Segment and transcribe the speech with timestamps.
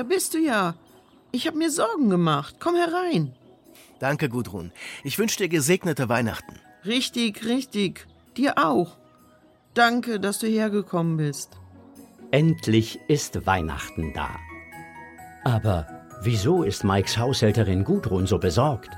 [0.00, 0.74] da bist du ja.
[1.30, 2.56] Ich habe mir Sorgen gemacht.
[2.58, 3.34] Komm herein.
[3.98, 4.72] Danke, Gudrun.
[5.04, 6.58] Ich wünsche dir gesegnete Weihnachten.
[6.86, 8.06] Richtig, richtig.
[8.34, 8.96] Dir auch.
[9.74, 11.58] Danke, dass du hergekommen bist.
[12.30, 14.30] Endlich ist Weihnachten da.
[15.44, 15.86] Aber
[16.22, 18.90] wieso ist Mikes Haushälterin Gudrun so besorgt?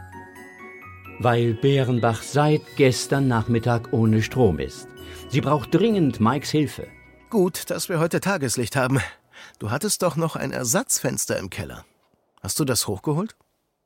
[1.18, 4.86] Weil Bärenbach seit gestern Nachmittag ohne Strom ist.
[5.30, 6.86] Sie braucht dringend Mikes Hilfe.
[7.28, 9.00] Gut, dass wir heute Tageslicht haben.
[9.58, 11.84] Du hattest doch noch ein Ersatzfenster im Keller.
[12.40, 13.36] Hast du das hochgeholt?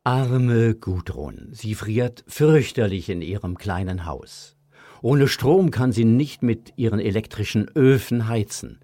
[0.05, 4.57] Arme Gudrun, sie friert fürchterlich in ihrem kleinen Haus.
[5.03, 8.81] Ohne Strom kann sie nicht mit ihren elektrischen Öfen heizen.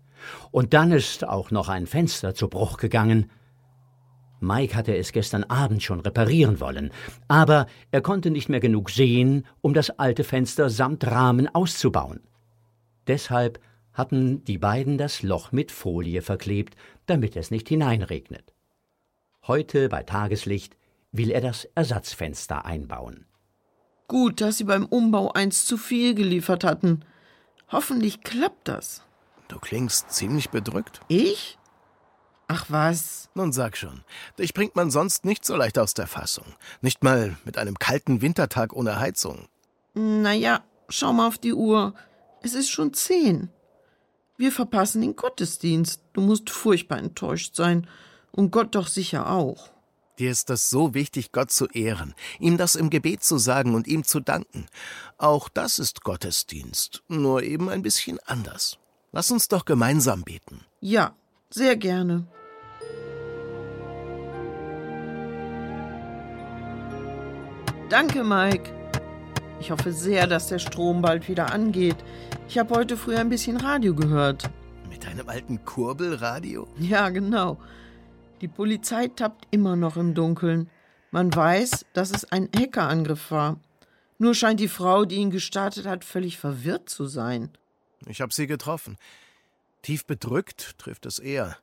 [0.51, 3.31] Und dann ist auch noch ein Fenster zu Bruch gegangen.
[4.41, 6.91] Mike hatte es gestern Abend schon reparieren wollen,
[7.29, 12.21] aber er konnte nicht mehr genug sehen, um das alte Fenster samt Rahmen auszubauen.
[13.07, 13.61] Deshalb
[13.93, 16.77] hatten die beiden das Loch mit Folie verklebt,
[17.07, 18.55] damit es nicht hineinregnet.
[19.47, 20.77] Heute bei Tageslicht
[21.11, 23.27] will er das Ersatzfenster einbauen.
[24.09, 27.05] Gut, dass Sie beim Umbau eins zu viel geliefert hatten.
[27.71, 29.03] Hoffentlich klappt das.
[29.49, 31.01] Du klingst ziemlich bedrückt.
[31.09, 31.59] Ich?
[32.49, 33.31] Ach was.
[33.35, 34.05] Nun sag schon,
[34.39, 36.45] dich bringt man sonst nicht so leicht aus der Fassung.
[36.83, 39.49] Nicht mal mit einem kalten Wintertag ohne Heizung.
[39.95, 41.95] Naja, schau mal auf die Uhr.
[42.43, 43.51] Es ist schon zehn.
[44.37, 46.03] Wir verpassen den Gottesdienst.
[46.13, 47.87] Du musst furchtbar enttäuscht sein.
[48.31, 49.71] Und Gott doch sicher auch.
[50.19, 53.89] Dir ist das so wichtig, Gott zu ehren, ihm das im Gebet zu sagen und
[53.89, 54.67] ihm zu danken.
[55.17, 58.79] Auch das ist Gottesdienst, nur eben ein bisschen anders.
[59.11, 60.65] Lass uns doch gemeinsam beten.
[60.81, 61.15] Ja,
[61.51, 62.27] sehr gerne.
[67.89, 68.82] Danke, Mike.
[69.63, 71.95] Ich hoffe sehr, dass der Strom bald wieder angeht.
[72.49, 74.51] Ich habe heute früh ein bisschen Radio gehört.
[74.91, 76.67] Mit deinem alten Kurbelradio?
[76.81, 77.61] Ja, genau.
[78.41, 80.69] Die Polizei tappt immer noch im Dunkeln.
[81.13, 83.61] Man weiß, dass es ein Hackerangriff war.
[84.19, 87.49] Nur scheint die Frau, die ihn gestartet hat, völlig verwirrt zu sein.
[88.09, 88.97] Ich habe sie getroffen.
[89.83, 91.57] Tief bedrückt trifft es eher.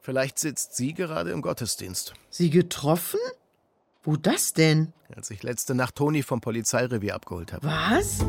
[0.00, 2.14] Vielleicht sitzt sie gerade im Gottesdienst.
[2.30, 3.20] Sie getroffen?
[4.04, 4.92] Wo das denn?
[5.14, 7.66] Als ich letzte Nacht Toni vom Polizeirevier abgeholt habe.
[7.66, 8.24] Was?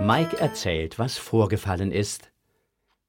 [0.00, 2.30] Mike erzählt, was vorgefallen ist.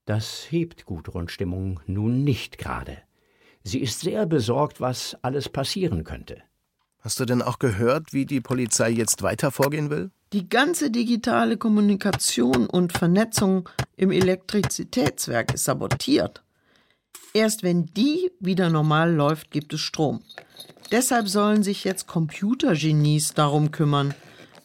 [0.05, 2.97] Das hebt Gudruns Stimmung nun nicht gerade.
[3.63, 6.41] Sie ist sehr besorgt, was alles passieren könnte.
[6.99, 10.11] Hast du denn auch gehört, wie die Polizei jetzt weiter vorgehen will?
[10.33, 16.43] Die ganze digitale Kommunikation und Vernetzung im Elektrizitätswerk ist sabotiert.
[17.33, 20.21] Erst wenn die wieder normal läuft, gibt es Strom.
[20.91, 24.13] Deshalb sollen sich jetzt Computergenies darum kümmern.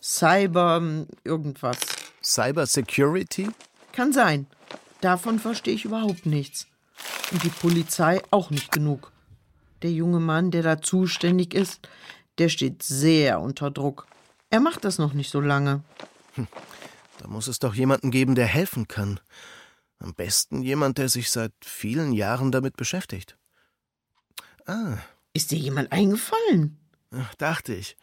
[0.02, 1.78] Cyber hm, irgendwas.
[2.24, 3.48] Cyber Security?
[3.92, 4.46] Kann sein.
[5.00, 6.66] Davon verstehe ich überhaupt nichts.
[7.30, 9.12] Und die Polizei auch nicht genug.
[9.82, 11.88] Der junge Mann, der da zuständig ist,
[12.38, 14.06] der steht sehr unter Druck.
[14.52, 15.82] Er macht das noch nicht so lange.
[16.34, 16.46] Hm,
[17.18, 19.18] da muss es doch jemanden geben, der helfen kann.
[19.98, 23.38] Am besten jemand, der sich seit vielen Jahren damit beschäftigt.
[24.66, 24.98] Ah.
[25.32, 26.78] Ist dir jemand eingefallen?
[27.12, 27.96] Ach, dachte ich.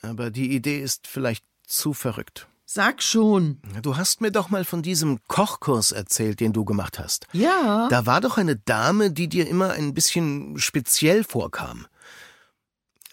[0.00, 2.48] Aber die Idee ist vielleicht zu verrückt.
[2.64, 3.60] Sag schon.
[3.82, 7.26] Du hast mir doch mal von diesem Kochkurs erzählt, den du gemacht hast.
[7.32, 7.86] Ja.
[7.90, 11.86] Da war doch eine Dame, die dir immer ein bisschen speziell vorkam.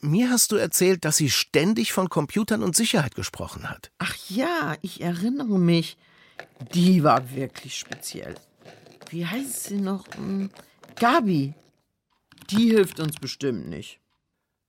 [0.08, 3.92] Mir hast du erzählt, dass sie ständig von Computern und Sicherheit gesprochen hat.
[3.98, 5.98] Ach ja, ich erinnere mich.
[6.74, 8.36] Die war wirklich speziell.
[9.10, 10.06] Wie heißt sie noch?
[10.16, 10.50] Hm,
[10.96, 11.54] Gabi.
[12.50, 14.00] Die hilft uns bestimmt nicht.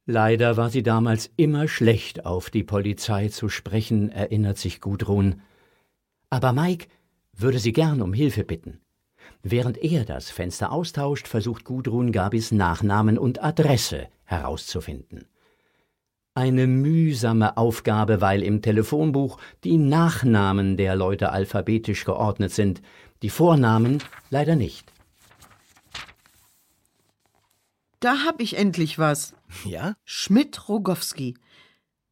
[0.07, 5.43] Leider war sie damals immer schlecht auf die Polizei zu sprechen, erinnert sich Gudrun.
[6.31, 6.89] Aber Mike
[7.33, 8.81] würde sie gern um Hilfe bitten.
[9.43, 15.27] Während er das Fenster austauscht, versucht Gudrun Gabis Nachnamen und Adresse herauszufinden.
[16.35, 22.81] Eine mühsame Aufgabe, weil im Telefonbuch die Nachnamen der Leute alphabetisch geordnet sind,
[23.23, 24.93] die Vornamen leider nicht.
[28.01, 29.35] Da hab ich endlich was.
[29.65, 29.97] Ja?
[30.05, 31.35] Schmidt-Rogowski.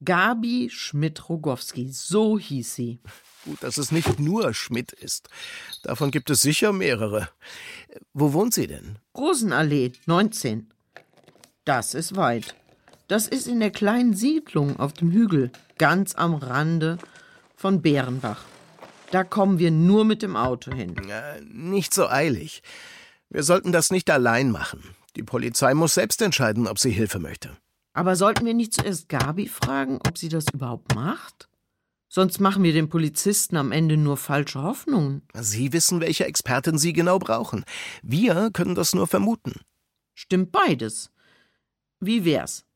[0.04, 3.00] Gabi Schmidt-Rogowski, so hieß sie.
[3.44, 5.28] Gut, dass es nicht nur Schmidt ist.
[5.82, 7.28] Davon gibt es sicher mehrere.
[8.12, 8.98] Wo wohnt sie denn?
[9.16, 10.72] Rosenallee, 19.
[11.64, 12.54] Das ist weit.
[13.08, 16.98] Das ist in der kleinen Siedlung auf dem Hügel, ganz am Rande
[17.54, 18.44] von Bärenbach.
[19.12, 20.96] Da kommen wir nur mit dem Auto hin.
[21.08, 22.62] Äh, nicht so eilig.
[23.30, 24.82] Wir sollten das nicht allein machen.
[25.14, 27.56] Die Polizei muss selbst entscheiden, ob sie Hilfe möchte.
[27.96, 31.48] Aber sollten wir nicht zuerst Gabi fragen, ob sie das überhaupt macht?
[32.08, 35.22] Sonst machen wir den Polizisten am Ende nur falsche Hoffnungen.
[35.32, 37.64] Sie wissen, welche Expertin Sie genau brauchen.
[38.02, 39.60] Wir können das nur vermuten.
[40.12, 41.10] Stimmt beides.
[41.98, 42.66] Wie wär's?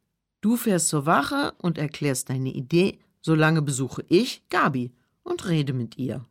[0.40, 4.90] Du fährst zur Wache und erklärst deine Idee, solange besuche ich Gabi
[5.22, 6.24] und rede mit ihr.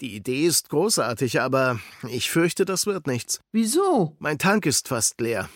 [0.00, 1.78] Die Idee ist großartig, aber
[2.08, 3.40] ich fürchte, das wird nichts.
[3.52, 4.16] Wieso?
[4.18, 5.50] Mein Tank ist fast leer.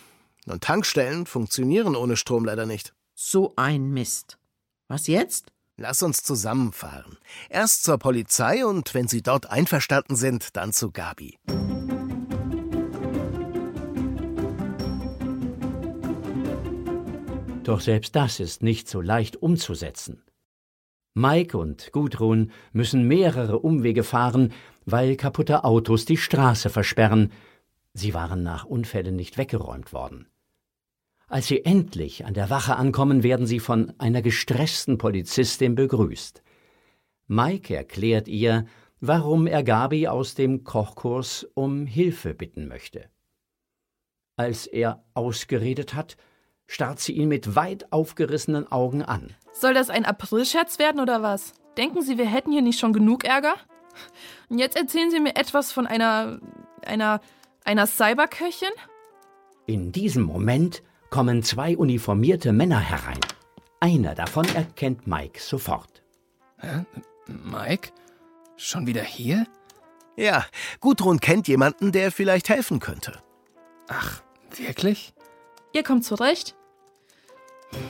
[0.45, 2.93] Und Tankstellen funktionieren ohne Strom leider nicht.
[3.13, 4.37] So ein Mist.
[4.87, 5.51] Was jetzt?
[5.77, 7.17] Lass uns zusammenfahren.
[7.49, 11.37] Erst zur Polizei und wenn Sie dort einverstanden sind, dann zu Gabi.
[17.63, 20.21] Doch selbst das ist nicht so leicht umzusetzen.
[21.15, 24.53] Mike und Gudrun müssen mehrere Umwege fahren,
[24.85, 27.31] weil kaputte Autos die Straße versperren.
[27.93, 30.27] Sie waren nach Unfällen nicht weggeräumt worden.
[31.27, 36.43] Als sie endlich an der Wache ankommen, werden sie von einer gestressten Polizistin begrüßt.
[37.27, 38.65] Mike erklärt ihr,
[38.99, 43.09] warum er Gabi aus dem Kochkurs um Hilfe bitten möchte.
[44.37, 46.17] Als er ausgeredet hat,
[46.67, 49.33] starrt sie ihn mit weit aufgerissenen Augen an.
[49.53, 51.53] Soll das ein Aprilscherz werden oder was?
[51.77, 53.55] Denken Sie, wir hätten hier nicht schon genug Ärger?
[54.49, 56.39] Und jetzt erzählen Sie mir etwas von einer.
[56.85, 57.21] einer.
[57.63, 58.69] einer Cyberköchin?
[59.65, 60.83] In diesem Moment
[61.15, 63.21] kommen zwei uniformierte Männer herein.
[63.79, 66.03] Einer davon erkennt Mike sofort.
[66.59, 66.83] Hä?
[67.27, 67.93] Mike?
[68.57, 69.47] Schon wieder hier?
[70.17, 70.45] Ja,
[70.81, 73.23] Gudrun kennt jemanden, der vielleicht helfen könnte.
[73.87, 74.23] Ach,
[74.57, 75.13] wirklich?
[75.71, 76.53] Ihr kommt zurecht?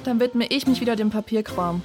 [0.04, 1.82] Dann widme ich mich wieder dem Papierkram.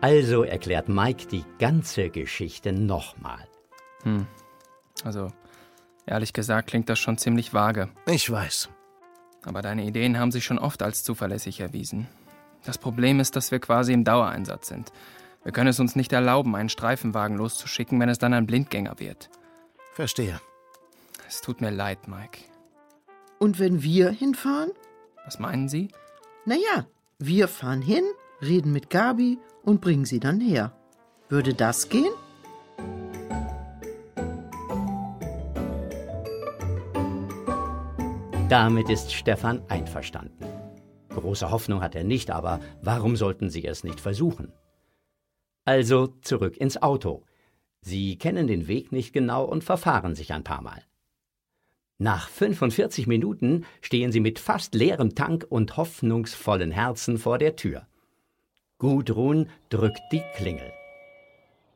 [0.00, 3.48] Also erklärt Mike die ganze Geschichte nochmal.
[4.04, 4.28] Hm.
[5.02, 5.32] Also,
[6.06, 7.88] ehrlich gesagt klingt das schon ziemlich vage.
[8.06, 8.68] Ich weiß.
[9.44, 12.08] Aber deine Ideen haben sich schon oft als zuverlässig erwiesen.
[12.64, 14.92] Das Problem ist, dass wir quasi im Dauereinsatz sind.
[15.44, 19.30] Wir können es uns nicht erlauben, einen Streifenwagen loszuschicken, wenn es dann ein Blindgänger wird.
[19.92, 20.40] Verstehe.
[21.28, 22.40] Es tut mir leid, Mike.
[23.38, 24.72] Und wenn wir hinfahren?
[25.24, 25.88] Was meinen Sie?
[26.44, 26.86] Naja,
[27.18, 28.04] wir fahren hin,
[28.42, 30.72] reden mit Gabi und bringen sie dann her.
[31.28, 32.12] Würde das gehen?
[38.48, 40.46] Damit ist Stefan einverstanden.
[41.08, 44.52] Große Hoffnung hat er nicht, aber warum sollten sie es nicht versuchen?
[45.64, 47.24] Also zurück ins Auto.
[47.80, 50.80] Sie kennen den Weg nicht genau und verfahren sich ein paar Mal.
[51.98, 57.88] Nach 45 Minuten stehen sie mit fast leerem Tank und hoffnungsvollen Herzen vor der Tür.
[58.78, 60.72] Gudrun drückt die Klingel.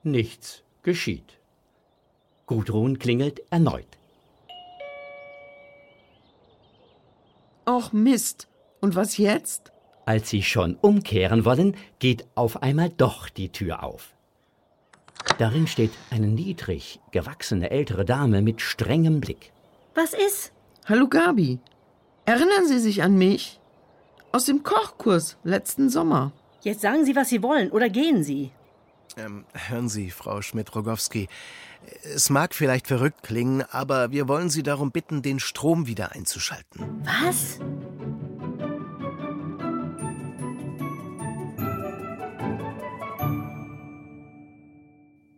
[0.05, 1.41] Nichts geschieht.
[2.47, 4.00] Gudrun klingelt erneut.
[7.71, 8.49] Och Mist.
[8.81, 9.71] Und was jetzt?
[10.05, 14.13] Als sie schon umkehren wollen, geht auf einmal doch die Tür auf.
[15.39, 19.53] Darin steht eine niedrig gewachsene ältere Dame mit strengem Blick.
[19.95, 20.53] Was ist?
[20.87, 21.61] Hallo Gabi.
[22.25, 23.61] Erinnern Sie sich an mich?
[24.33, 26.33] Aus dem Kochkurs letzten Sommer.
[26.63, 28.51] Jetzt sagen Sie, was Sie wollen, oder gehen Sie.
[29.17, 31.29] Ähm, hören Sie, Frau Schmidt-Rogowski.
[32.05, 37.03] Es mag vielleicht verrückt klingen, aber wir wollen Sie darum bitten, den Strom wieder einzuschalten.
[37.05, 37.59] Was?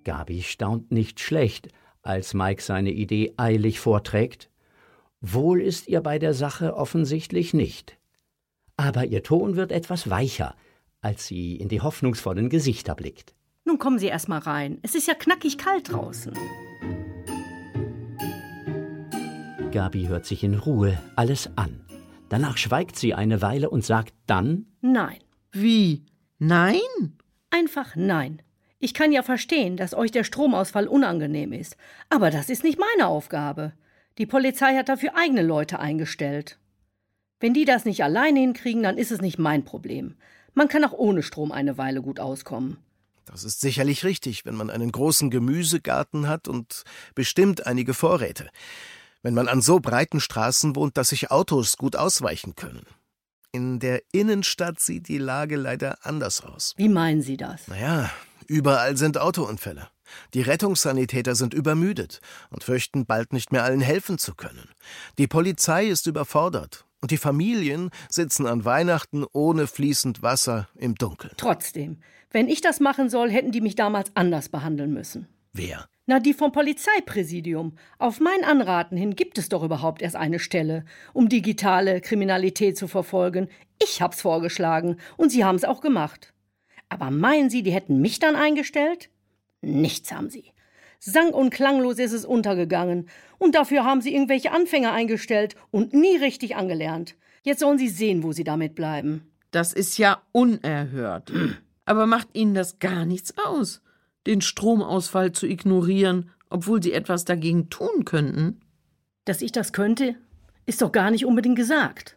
[0.05, 1.69] Gabi staunt nicht schlecht,
[2.03, 4.51] als Mike seine Idee eilig vorträgt.
[5.21, 7.99] Wohl ist ihr bei der Sache offensichtlich nicht.
[8.77, 10.57] Aber ihr Ton wird etwas weicher,
[11.01, 13.35] als sie in die hoffnungsvollen Gesichter blickt.
[13.65, 14.79] Nun kommen Sie erst mal rein.
[14.83, 16.33] Es ist ja knackig kalt draußen.
[19.71, 21.81] Gabi hört sich in Ruhe alles an.
[22.29, 25.19] Danach schweigt sie eine Weile und sagt dann Nein.
[25.51, 26.05] Wie?
[26.39, 26.81] Nein?
[27.51, 28.43] Einfach nein.
[28.79, 31.77] Ich kann ja verstehen, dass euch der Stromausfall unangenehm ist.
[32.11, 33.73] Aber das ist nicht meine Aufgabe.
[34.19, 36.59] Die Polizei hat dafür eigene Leute eingestellt.
[37.39, 40.17] Wenn die das nicht alleine hinkriegen, dann ist es nicht mein Problem.
[40.55, 42.79] Man kann auch ohne Strom eine Weile gut auskommen.
[43.25, 48.51] Das ist sicherlich richtig, wenn man einen großen Gemüsegarten hat und bestimmt einige Vorräte.
[49.23, 52.85] Wenn man an so breiten Straßen wohnt, dass sich Autos gut ausweichen können.
[53.53, 56.75] In der Innenstadt sieht die Lage leider anders aus.
[56.77, 57.69] Wie meinen Sie das?
[57.69, 58.11] Naja,
[58.47, 59.89] überall sind Autounfälle.
[60.35, 64.69] Die Rettungssanitäter sind übermüdet und fürchten, bald nicht mehr allen helfen zu können.
[65.19, 71.35] Die Polizei ist überfordert und die Familien sitzen an Weihnachten ohne fließend Wasser im Dunkeln.
[71.37, 71.99] Trotzdem,
[72.31, 75.29] wenn ich das machen soll, hätten die mich damals anders behandeln müssen.
[75.53, 75.87] Wer?
[76.07, 77.77] Na, die vom Polizeipräsidium.
[77.99, 82.89] Auf mein Anraten hin gibt es doch überhaupt erst eine Stelle, um digitale Kriminalität zu
[82.89, 83.49] verfolgen.
[83.83, 86.33] Ich hab's vorgeschlagen und Sie haben's auch gemacht.
[86.89, 89.11] Aber meinen Sie, die hätten mich dann eingestellt?
[89.61, 90.52] Nichts haben Sie.
[91.05, 93.09] Sang und klanglos ist es untergegangen.
[93.39, 97.17] Und dafür haben Sie irgendwelche Anfänger eingestellt und nie richtig angelernt.
[97.43, 99.33] Jetzt sollen Sie sehen, wo Sie damit bleiben.
[99.51, 101.33] Das ist ja unerhört.
[101.85, 103.83] Aber macht Ihnen das gar nichts aus,
[104.29, 108.61] den Stromausfall zu ignorieren, obwohl Sie etwas dagegen tun könnten?
[109.25, 110.15] Dass ich das könnte,
[110.67, 112.17] ist doch gar nicht unbedingt gesagt.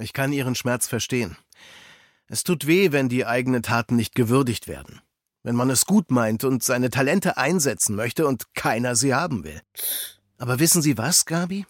[0.00, 1.36] Ich kann Ihren Schmerz verstehen.
[2.26, 5.00] Es tut weh, wenn die eigenen Taten nicht gewürdigt werden.
[5.44, 9.60] Wenn man es gut meint und seine Talente einsetzen möchte und keiner sie haben will.
[10.38, 11.66] Aber wissen Sie was, Gabi?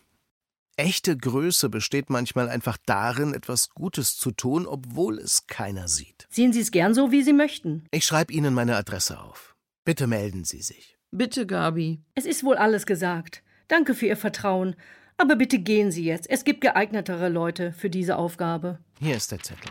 [0.77, 6.27] Echte Größe besteht manchmal einfach darin, etwas Gutes zu tun, obwohl es keiner sieht.
[6.31, 7.85] Sehen Sie es gern so, wie Sie möchten.
[7.91, 9.57] Ich schreibe Ihnen meine Adresse auf.
[9.85, 10.97] Bitte melden Sie sich.
[11.11, 12.01] Bitte, Gabi.
[12.15, 13.43] Es ist wohl alles gesagt.
[13.67, 14.77] Danke für Ihr Vertrauen.
[15.17, 16.31] Aber bitte gehen Sie jetzt.
[16.31, 18.79] Es gibt geeignetere Leute für diese Aufgabe.
[19.01, 19.71] Hier ist der Zettel.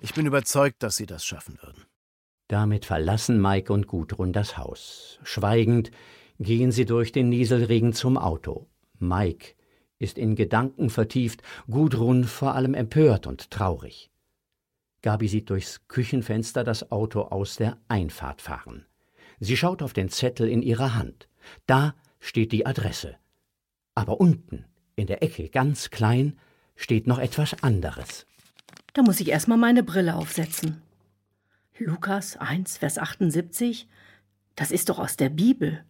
[0.00, 1.87] Ich bin überzeugt, dass Sie das schaffen würden.
[2.48, 5.18] Damit verlassen Mike und Gudrun das Haus.
[5.22, 5.90] Schweigend
[6.40, 8.66] gehen sie durch den Nieselregen zum Auto.
[8.98, 9.54] Mike
[9.98, 14.10] ist in Gedanken vertieft, Gudrun vor allem empört und traurig.
[15.02, 18.86] Gabi sieht durchs Küchenfenster das Auto aus der Einfahrt fahren.
[19.40, 21.28] Sie schaut auf den Zettel in ihrer Hand.
[21.66, 23.16] Da steht die Adresse.
[23.94, 24.64] Aber unten,
[24.96, 26.38] in der Ecke, ganz klein,
[26.76, 28.26] steht noch etwas anderes.
[28.94, 30.82] Da muss ich erstmal meine Brille aufsetzen.
[31.80, 33.88] Lukas 1, Vers 78?
[34.56, 35.84] Das ist doch aus der Bibel.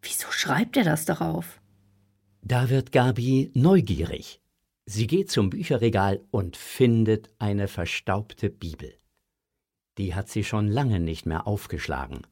[0.00, 1.60] Wieso schreibt er das darauf?
[2.42, 4.40] Da wird Gabi neugierig.
[4.86, 8.94] Sie geht zum Bücherregal und findet eine verstaubte Bibel.
[9.98, 12.26] Die hat sie schon lange nicht mehr aufgeschlagen.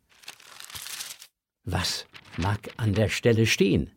[1.65, 2.07] Was
[2.37, 3.91] mag an der Stelle stehen?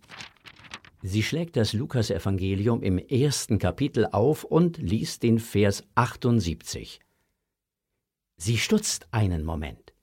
[1.03, 7.04] Sie schlägt das Lukasevangelium im ersten Kapitel auf und liest den Vers 78.
[8.37, 9.93] Sie stutzt einen Moment.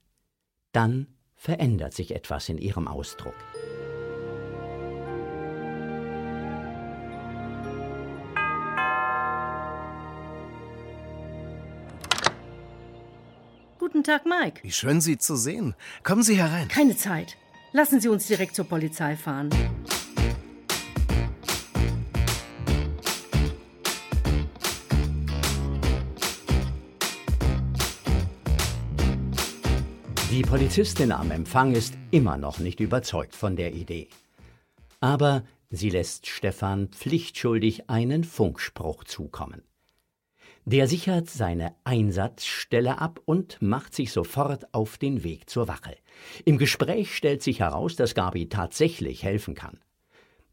[0.72, 3.34] Dann verändert sich etwas in ihrem Ausdruck.
[13.78, 14.62] Guten Tag, Mike.
[14.62, 15.74] Wie schön, Sie zu sehen.
[16.02, 16.68] Kommen Sie herein.
[16.68, 17.36] Keine Zeit.
[17.72, 19.50] Lassen Sie uns direkt zur Polizei fahren.
[30.52, 34.08] Polizistin am Empfang ist immer noch nicht überzeugt von der Idee.
[35.00, 39.62] Aber sie lässt Stefan pflichtschuldig einen Funkspruch zukommen.
[40.66, 45.96] Der sichert seine Einsatzstelle ab und macht sich sofort auf den Weg zur Wache.
[46.44, 49.80] Im Gespräch stellt sich heraus, dass Gabi tatsächlich helfen kann.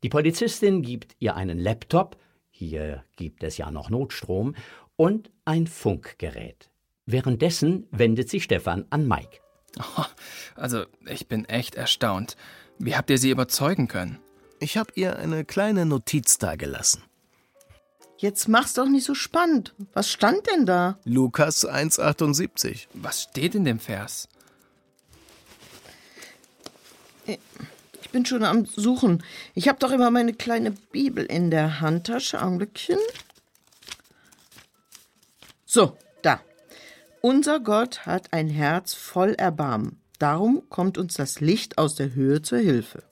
[0.04, 2.16] Die Polizistin gibt ihr einen Laptop,
[2.52, 4.56] hier gibt es ja noch Notstrom,
[4.96, 6.70] und ein Funkgerät.
[7.06, 9.42] Währenddessen wendet sich Stefan an Mike.
[9.78, 10.06] Oh,
[10.56, 12.38] also, ich bin echt erstaunt.
[12.78, 14.20] Wie habt ihr sie überzeugen können?
[14.60, 17.04] Ich habe ihr eine kleine Notiz dagelassen.
[18.18, 19.74] Jetzt mach's doch nicht so spannend.
[19.94, 21.00] Was stand denn da?
[21.06, 22.88] Lukas 1,78.
[22.94, 24.28] Was steht in dem Vers?
[28.02, 29.24] Ich bin schon am Suchen.
[29.54, 32.42] Ich habe doch immer meine kleine Bibel in der Handtasche.
[32.42, 32.98] Augenblickchen.
[35.66, 35.98] So.
[37.22, 40.00] Unser Gott hat ein Herz voll Erbarmen.
[40.20, 43.04] Darum kommt uns das Licht aus der Höhe zur Hilfe.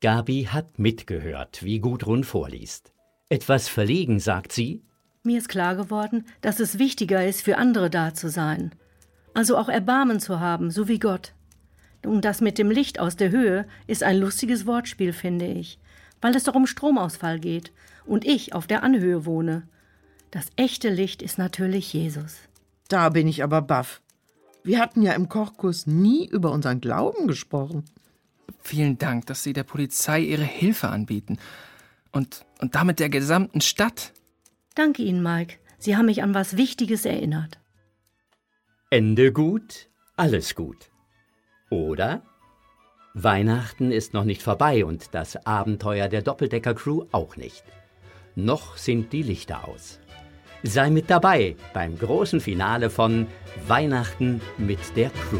[0.00, 2.92] Gabi hat mitgehört, wie Gudrun vorliest.
[3.28, 4.82] Etwas verlegen sagt sie.
[5.22, 8.72] Mir ist klar geworden, dass es wichtiger ist, für andere da zu sein.
[9.34, 11.32] Also auch Erbarmen zu haben, so wie Gott.
[12.04, 15.78] Und das mit dem Licht aus der Höhe ist ein lustiges Wortspiel, finde ich,
[16.20, 17.70] weil es doch um Stromausfall geht
[18.04, 19.68] und ich auf der Anhöhe wohne.
[20.32, 22.47] Das echte Licht ist natürlich Jesus.
[22.88, 24.00] Da bin ich aber baff.
[24.64, 27.84] Wir hatten ja im Kochkurs nie über unseren Glauben gesprochen.
[28.60, 31.38] Vielen Dank, dass Sie der Polizei Ihre Hilfe anbieten.
[32.12, 34.12] Und, und damit der gesamten Stadt.
[34.74, 35.56] Danke Ihnen, Mike.
[35.78, 37.58] Sie haben mich an was Wichtiges erinnert.
[38.90, 40.90] Ende gut, alles gut.
[41.70, 42.22] Oder?
[43.14, 47.64] Weihnachten ist noch nicht vorbei und das Abenteuer der Doppeldecker-Crew auch nicht.
[48.34, 49.98] Noch sind die Lichter aus.
[50.64, 53.26] Sei mit dabei beim großen Finale von
[53.68, 55.38] Weihnachten mit der Crew.